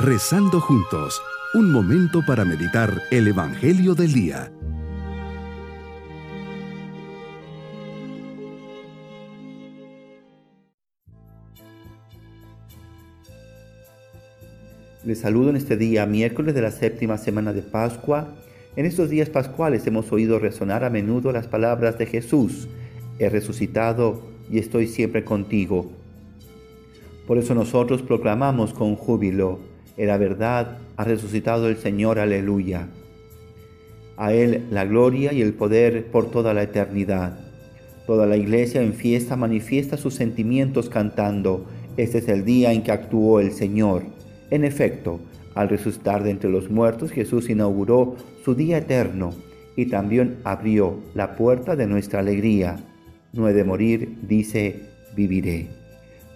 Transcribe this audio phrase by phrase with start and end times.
[0.00, 1.20] Rezando juntos,
[1.54, 4.52] un momento para meditar el Evangelio del Día.
[15.04, 18.36] Les saludo en este día, miércoles de la séptima semana de Pascua.
[18.76, 22.68] En estos días pascuales hemos oído resonar a menudo las palabras de Jesús.
[23.18, 25.90] He resucitado y estoy siempre contigo.
[27.26, 29.58] Por eso nosotros proclamamos con júbilo,
[29.98, 32.88] en la verdad ha resucitado el Señor, aleluya.
[34.16, 37.38] A Él la gloria y el poder por toda la eternidad.
[38.06, 41.66] Toda la iglesia en fiesta manifiesta sus sentimientos cantando,
[41.96, 44.04] este es el día en que actuó el Señor.
[44.50, 45.20] En efecto,
[45.54, 49.34] al resucitar de entre los muertos, Jesús inauguró su día eterno
[49.76, 52.78] y también abrió la puerta de nuestra alegría.
[53.32, 54.80] No he de morir, dice,
[55.16, 55.77] viviré.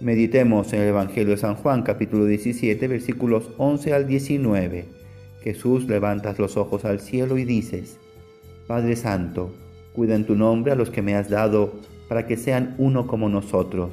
[0.03, 4.83] Meditemos en el Evangelio de San Juan capítulo 17 versículos 11 al 19.
[5.41, 8.01] Jesús levantas los ojos al cielo y dices,
[8.67, 9.53] Padre Santo,
[9.93, 11.75] cuida en tu nombre a los que me has dado
[12.09, 13.91] para que sean uno como nosotros.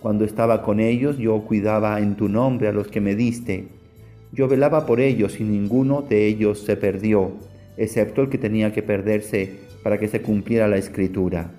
[0.00, 3.66] Cuando estaba con ellos yo cuidaba en tu nombre a los que me diste.
[4.30, 7.32] Yo velaba por ellos y ninguno de ellos se perdió,
[7.76, 11.50] excepto el que tenía que perderse para que se cumpliera la escritura.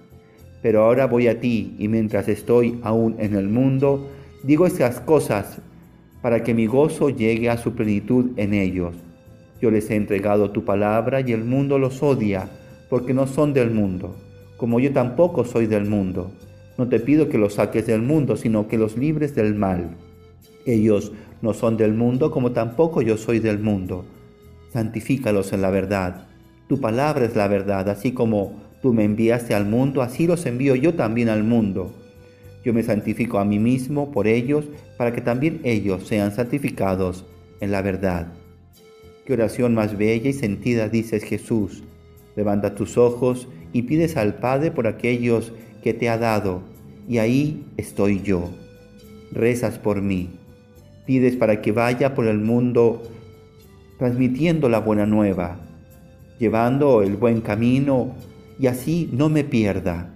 [0.61, 4.09] Pero ahora voy a ti y mientras estoy aún en el mundo,
[4.43, 5.59] digo estas cosas
[6.21, 8.95] para que mi gozo llegue a su plenitud en ellos.
[9.61, 12.49] Yo les he entregado tu palabra y el mundo los odia
[12.89, 14.15] porque no son del mundo,
[14.57, 16.31] como yo tampoco soy del mundo.
[16.77, 19.95] No te pido que los saques del mundo, sino que los libres del mal.
[20.65, 24.05] Ellos no son del mundo como tampoco yo soy del mundo.
[24.71, 26.27] Santifícalos en la verdad.
[26.67, 30.73] Tu palabra es la verdad, así como Tú me enviaste al mundo, así los envío
[30.73, 31.91] yo también al mundo.
[32.63, 34.63] Yo me santifico a mí mismo por ellos,
[34.97, 37.25] para que también ellos sean santificados
[37.59, 38.27] en la verdad.
[39.25, 41.83] Qué oración más bella y sentida dices Jesús.
[42.37, 45.51] Levanta tus ojos y pides al Padre por aquellos
[45.83, 46.61] que te ha dado,
[47.09, 48.51] y ahí estoy yo.
[49.33, 50.29] Rezas por mí.
[51.05, 53.03] Pides para que vaya por el mundo
[53.99, 55.59] transmitiendo la buena nueva,
[56.39, 58.15] llevando el buen camino
[58.59, 60.13] y así no me pierda.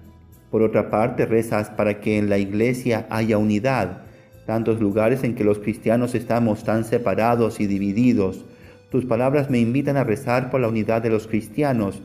[0.50, 4.03] Por otra parte, rezas para que en la iglesia haya unidad,
[4.46, 8.46] tantos lugares en que los cristianos estamos tan separados y divididos.
[8.90, 12.02] Tus palabras me invitan a rezar por la unidad de los cristianos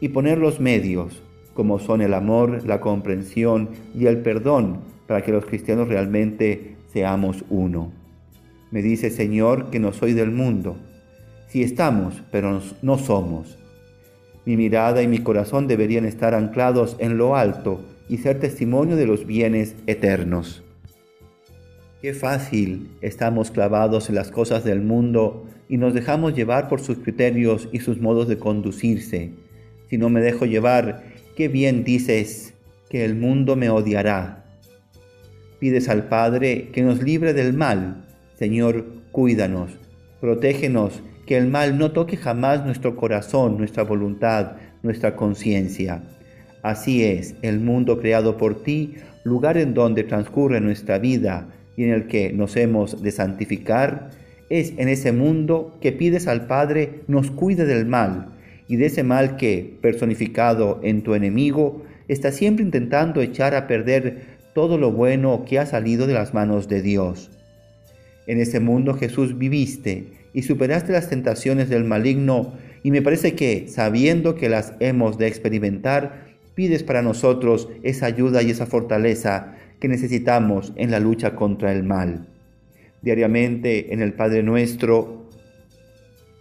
[0.00, 1.22] y poner los medios,
[1.54, 7.44] como son el amor, la comprensión y el perdón, para que los cristianos realmente seamos
[7.50, 7.90] uno.
[8.70, 10.76] Me dice Señor que no soy del mundo.
[11.48, 13.59] Si estamos, pero no somos.
[14.50, 19.06] Mi mirada y mi corazón deberían estar anclados en lo alto y ser testimonio de
[19.06, 20.64] los bienes eternos.
[22.02, 26.98] Qué fácil estamos clavados en las cosas del mundo y nos dejamos llevar por sus
[26.98, 29.30] criterios y sus modos de conducirse.
[29.88, 31.04] Si no me dejo llevar,
[31.36, 32.54] qué bien dices
[32.88, 34.46] que el mundo me odiará.
[35.60, 38.04] Pides al Padre que nos libre del mal.
[38.34, 39.70] Señor, cuídanos,
[40.20, 46.02] protégenos que el mal no toque jamás nuestro corazón, nuestra voluntad, nuestra conciencia.
[46.60, 51.46] Así es, el mundo creado por ti, lugar en donde transcurre nuestra vida
[51.76, 54.10] y en el que nos hemos de santificar,
[54.48, 58.30] es en ese mundo que pides al Padre nos cuide del mal
[58.66, 64.40] y de ese mal que, personificado en tu enemigo, está siempre intentando echar a perder
[64.52, 67.30] todo lo bueno que ha salido de las manos de Dios.
[68.26, 72.52] En ese mundo Jesús viviste y superaste las tentaciones del maligno
[72.82, 78.42] y me parece que, sabiendo que las hemos de experimentar, pides para nosotros esa ayuda
[78.42, 82.28] y esa fortaleza que necesitamos en la lucha contra el mal.
[83.02, 85.28] Diariamente en el Padre nuestro,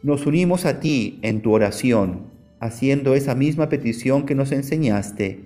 [0.01, 2.27] nos unimos a ti en tu oración,
[2.59, 5.39] haciendo esa misma petición que nos enseñaste,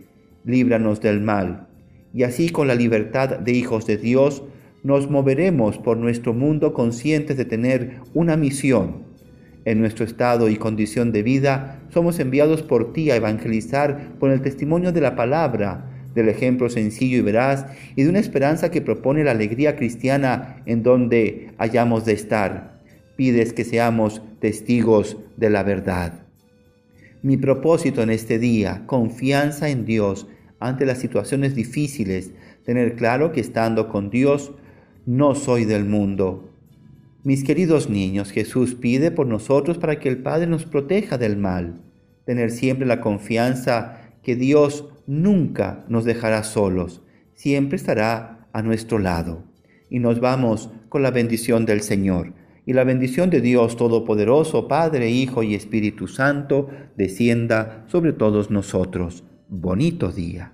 [0.45, 1.67] líbranos del mal,
[2.13, 4.43] y así con la libertad de hijos de Dios,
[4.83, 9.03] nos moveremos por nuestro mundo conscientes de tener una misión.
[9.65, 14.41] En nuestro estado y condición de vida somos enviados por ti a evangelizar con el
[14.41, 17.65] testimonio de la palabra, del ejemplo sencillo y veraz
[17.95, 22.81] y de una esperanza que propone la alegría cristiana en donde hayamos de estar.
[23.15, 26.25] Pides que seamos testigos de la verdad.
[27.21, 30.27] Mi propósito en este día, confianza en Dios
[30.59, 32.31] ante las situaciones difíciles,
[32.65, 34.51] tener claro que estando con Dios
[35.05, 36.49] no soy del mundo.
[37.23, 41.81] Mis queridos niños, Jesús pide por nosotros para que el Padre nos proteja del mal,
[42.25, 47.01] tener siempre la confianza que Dios nunca nos dejará solos,
[47.33, 49.43] siempre estará a nuestro lado.
[49.89, 52.33] Y nos vamos con la bendición del Señor.
[52.65, 59.25] y la bendición de Dios Todopoderoso, Padre, Hijo y Espíritu Santo, descienda sobre todos nosotros.
[59.49, 60.53] Bonito día.